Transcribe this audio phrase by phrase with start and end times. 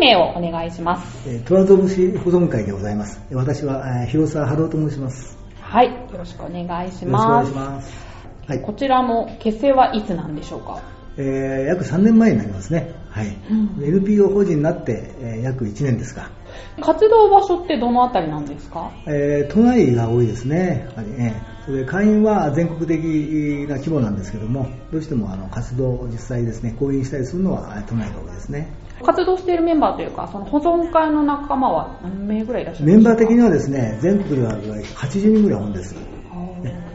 [0.00, 1.28] 名をお願いします。
[1.28, 3.20] えートラゾ節保存会でございます。
[3.32, 5.38] 私は、えー広沢春夫と申します。
[5.60, 5.86] はい。
[5.86, 7.48] よろしくお願いします。
[7.50, 7.92] いします。
[8.48, 8.72] はいこ。
[8.72, 10.80] ちらも結成はいつなんでしょうか？
[11.16, 12.92] えー約3年前になりますね。
[13.10, 13.26] はい。
[13.50, 16.30] うん NPO 法人になって、えー約1年ですか。
[16.80, 18.90] 活動場所ってどのあたりなんですか？
[19.06, 20.88] えー都内が多いですね。
[20.96, 21.42] やはりね。
[21.64, 23.00] それで会員は全国的
[23.68, 28.72] な規模なんですけども、どうしてもあの活動を実際ですね、講演したりするのはえー都内が多いですね。
[29.02, 35.94] 活動しているメンバーというか、その保存会の仲間は何名ぐらいいらっしゃるメンバー的にははですね、全国では80人ぐらい多いんです。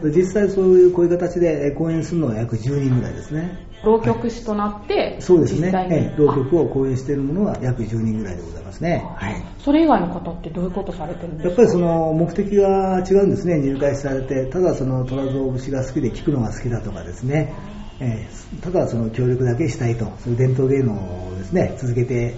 [0.02, 3.66] で実際そういうこういう形で講演するのが約10人ぐらいですね。
[3.86, 5.70] 浪曲師となって、そうですね。
[5.90, 9.06] ええ浪曲を講演しているものは約10人ぐらいでございますね。
[9.14, 9.44] はい。
[9.60, 11.48] それ以外の方ってどういうことされてるんですか？
[11.48, 17.54] やっぱりその目的が違うんですね、入会されて、ただその虎造節が好きで聞くのが好きだとかですね、
[18.00, 22.32] えーただその協力だけしたいと、そういう伝統芸能をですね、続けてい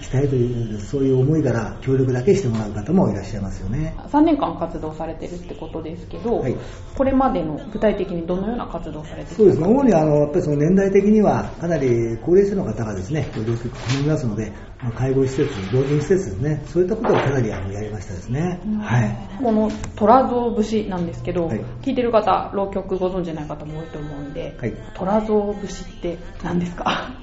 [0.00, 3.94] きたいという、そういう思いから協力だけしてもらう方もいらっしゃいますよね。
[4.08, 6.56] 3年間活動されてるってことですけど、はい
[6.96, 14.52] これまでの具体的にどのような活動をされてそうですね、主にあのやっぱりその年代的にはかなり高齢者の方がですね、両極好みますので、
[14.82, 18.60] まあ介護施設、老人施設ですね、そういったことをかなりあのやりましたですね。
[18.82, 19.42] はい。
[19.42, 27.14] この虎造節なんですけど、はい聞いてる方、浪曲ご存知ない方も多いと思うんで、はい虎造節って何ですか？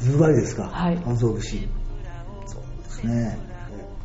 [0.00, 0.68] ズバリですか？
[0.68, 1.66] はい安蔵節。
[3.06, 3.38] ですね。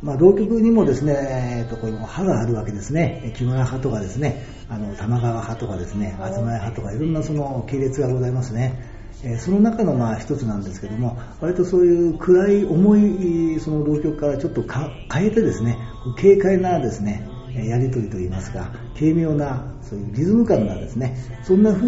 [0.02, 3.32] まあ、浪曲にもですね、えーと、この派があるわけですね。
[3.36, 9.00] 木村派とかですね、あの、玉川派とかですね、東屋派とかいろんなその系列がございますね。
[9.22, 15.76] えその中のまあ一つなんですけども、割とそういう暗い重いその浪曲からちょっと変えてですね、
[16.16, 21.86] 軽快なですね、やりとりといいますか、軽妙な、そういうリズム感がですね、そんな風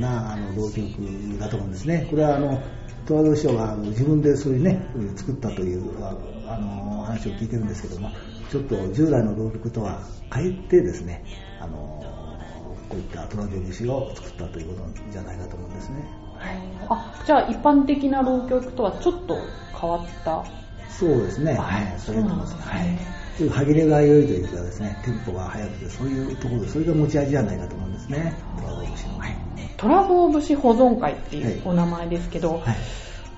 [0.00, 2.06] なあの浪曲だと思うんですね。
[2.10, 2.62] これはあの、
[3.06, 4.80] 十和堂師匠が自分でそういうね、
[5.16, 6.16] 作ったというあ
[6.46, 8.10] あの話を聞いてるんですけども、
[8.50, 10.00] ちょっと従来の浪曲とは
[10.32, 11.24] 変えてですね、
[11.60, 12.04] あの
[12.88, 15.96] こういった虎杖節を作ったということじゃないかと思うんですね。
[16.88, 19.36] あじゃあ一般的な浪曲とはちょっと
[19.80, 20.44] 変わった？
[20.88, 21.54] そうですね。
[21.54, 21.94] はい。
[21.98, 22.52] それと思います。
[22.52, 23.44] そうなんはいですね。
[23.44, 28.34] そういう歯切れが良いというかですね、テンポが速くて、そういうところで、それが持ち味じゃないかと思うんですね。
[28.56, 29.18] 虎杖節の。
[29.18, 29.36] はい。
[29.76, 32.76] 虎造節保存会っていはいうお名前ですけど、はい。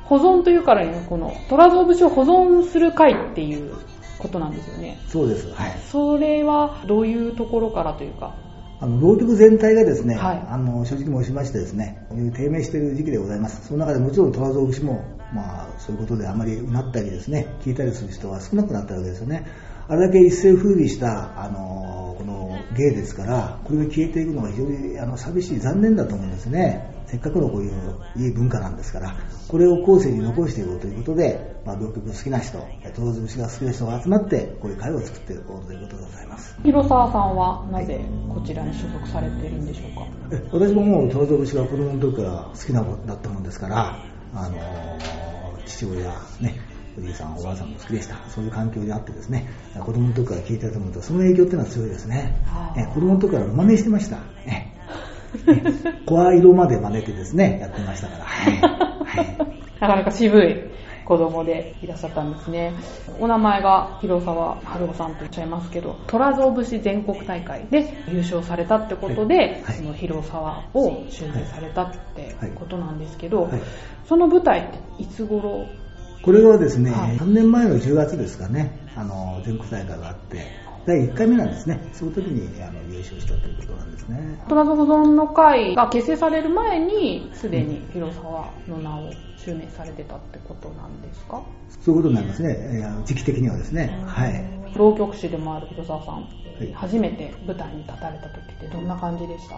[0.04, 3.74] 保存というからにはこの虎造節を保存する会っていう
[4.18, 4.98] ことなんですよね。
[5.08, 5.50] そうです。
[5.52, 5.78] はい。
[5.90, 8.34] それはどういうところからというか、
[8.80, 13.68] あの浪曲全体がですね、はいあの正直申しましてですね、低迷している時期でございます。
[13.68, 15.04] その中でもちろん虎造節も、
[15.34, 19.46] まあ、そういうことであまりうなったりですね、聞いたりする人は少なくなったわけですよね。
[19.88, 26.92] あれだけ一世風靡した、あの、この芸ですから、これが消えていくのが非常にあの寂しい、残念だと思うんですね。
[27.06, 27.72] せっかくのこういう
[28.16, 29.16] いい文化なんですから、
[29.48, 32.58] これを後世に残していこうということで、まあ、浪曲好きな人、
[32.94, 36.56] 虎造節が好きな人が集まって、こういう会を作っていこうということでございます。
[36.62, 38.00] 広沢さんはなぜ
[38.32, 40.06] こちらに所属されているんでしょうか？
[40.30, 43.98] え私ももう虎造節が子供の時から好きな子だったもんですから、
[44.34, 44.81] あのー
[45.72, 46.60] 父親、ね、
[46.98, 48.16] おじいさん、おばあさんも好きでした。
[48.28, 52.36] そういう環境にあってですね、子供の時から聞いてたと思うと、その影響っていうのは強いですね
[52.76, 54.18] え子供の時から真似してました。
[54.46, 54.72] ええ
[56.04, 58.24] 声色まで真似てですね、やってましたから。
[58.24, 58.52] はい。
[58.60, 59.38] はい
[59.80, 60.72] なかなか渋い
[61.04, 62.72] 子供でいらっしゃったんですね。
[63.20, 69.76] お名前が広沢春夫さんとおっしゃいますけど、虎造節全国大会で優勝されたってことで、はい。
[69.76, 73.62] その広沢を襲名されたってことなんですけど、はい。
[74.06, 75.66] その舞台っていつ頃？
[76.22, 77.16] これはですね、はい。
[77.16, 80.46] 3年前の10月ですかね、あの全国大会があって、
[80.86, 81.78] 第1回目なんですね。
[81.92, 84.44] その時にあの優勝したということなんですね。
[84.48, 91.42] 虎造保存の会が結成される前に、すでに広沢の名を襲名されてたってことなんですか？
[91.84, 94.02] そういうことになりますね、えー時期的にはですね。
[94.06, 94.44] はい。
[94.76, 96.22] 浪曲師でもある広沢さん、
[96.64, 99.56] い初めて舞台に立たれた時ってどんな感じでした？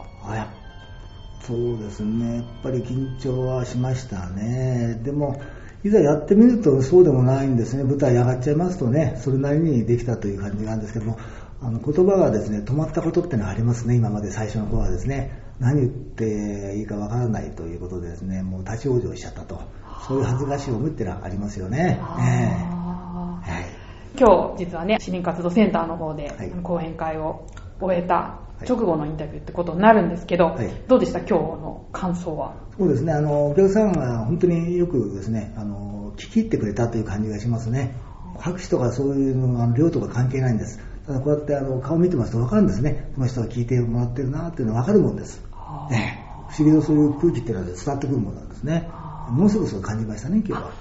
[1.40, 4.98] そうですね、やっぱり緊張はしましたね。
[5.04, 5.38] でも、
[5.84, 7.84] いざやってみるとそうでもないんですね。
[7.84, 11.18] 舞台上がっちゃいますとね、それなりにできたという感じなんですけども、
[11.60, 15.42] あの言葉がですね、止まったことってのはありますね、今まで最初の頃はですね。
[15.60, 19.60] 何言っていいかわからないということでですね、もう立ち往生しちゃったと。
[20.08, 21.98] そういう恥ずかしい思いってのはありますよね。
[22.00, 23.84] はい。
[24.18, 27.46] 今日実はね市民活動センターの方ではい講演会を
[27.80, 31.18] 終えたい直後のインタビューってことになるんですけど、はいどうでした？
[31.18, 32.54] 今日の感想は？
[32.78, 37.94] そうですね、あの、お客さんが本当によくですね、あの、聞き入ってくれたという感じがしますね。
[38.38, 40.80] 拍手とかそういうのあの量とか関係ないんです。
[41.06, 43.10] ただこうやってあの顔見てますと分かるんですね。
[43.14, 45.44] この人が聞いてもらってるなっていうのは分かるもんです。
[45.52, 48.88] あええ不思議なそういう空気っていうのは伝わってくるものなんですね。
[49.30, 50.62] もうすぐそう感じましたね、今日は。
[50.62, 50.72] はい。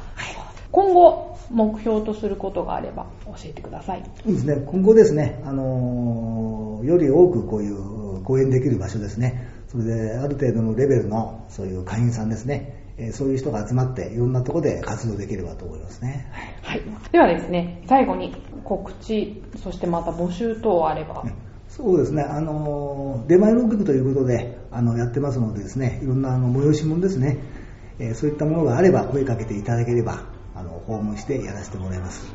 [0.72, 4.04] 今後、目標とすることがあれば教えてください。
[4.26, 4.64] いいですね。
[4.66, 9.48] 今後ですね、あのーより多くこういう講演できる場所ですね。
[9.68, 12.84] それで、ある程度のレベルのそういう会員さんですね。
[12.98, 16.28] えーそういう人が集まって、いろんなところで活動できればと思いますね。
[16.62, 16.82] はい。
[17.12, 21.24] ではですね、最後に告知、そしてまた募集等あれば。
[21.70, 27.40] そうですね、あの、出前浪曲ということで、あの、やってますのでですね、いろんなあの催し物ですね、
[27.98, 32.32] えーそういったものがあれば声かけていただければ、あの、訪問してやらせてもらいます。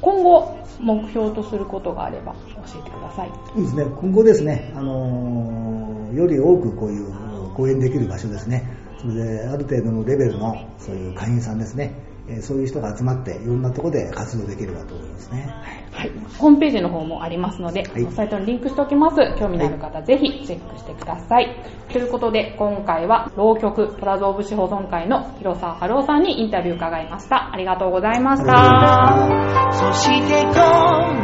[0.00, 3.30] 今後、目標とすることがあれば教えてください。
[3.56, 7.12] いいですね、今後ですね、あの、より多くこういう
[7.54, 8.68] 講演できる場所ですね、
[8.98, 11.94] それで、ある程度のレベルのそういう会員さんですね、
[12.28, 15.54] えーそういう人が集まって、いろんなところで活動できればと思いますね。
[15.92, 16.12] はい。
[16.38, 19.16] ホームページの方もありますので、はいサイトにリンクしておきます。
[19.38, 21.56] 興味のある方、ぜひチェックしてください。
[21.92, 27.52] ということで、今回は、浪曲トラゾー節保存会の広沢春夫さんにインタビュー伺いました。
[27.52, 29.72] ありがとうございました。
[29.72, 30.50] そしてこ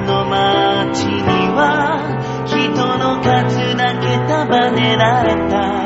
[0.07, 1.23] の街に
[1.55, 5.82] は人の数だけ束ねられた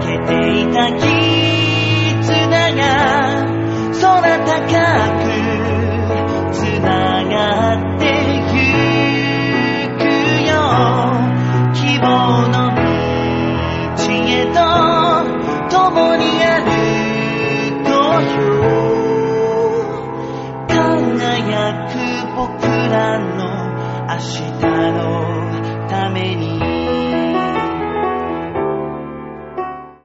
[0.00, 1.08] けていた絆
[2.74, 2.82] が
[4.00, 4.54] 空高
[5.18, 5.26] く
[6.52, 6.88] つな
[7.24, 7.36] が
[7.96, 8.04] って
[8.36, 8.58] ゆ
[9.96, 10.00] く
[10.46, 10.52] よ。
[11.74, 12.06] 希望
[12.48, 14.56] の道へと
[15.70, 16.58] 共に歩
[17.84, 18.36] こうよ。
[20.68, 21.46] 輝
[21.88, 21.92] く
[22.36, 22.46] 僕
[22.90, 23.30] らの
[24.10, 24.47] 足。